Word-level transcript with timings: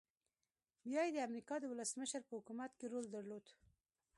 بيا 0.87 1.01
يې 1.05 1.11
د 1.13 1.17
امريکا 1.27 1.55
د 1.59 1.65
ولسمشر 1.71 2.21
په 2.25 2.33
حکومت 2.39 2.71
کې 2.79 2.85
رول 2.91 3.05
درلود. 3.15 3.45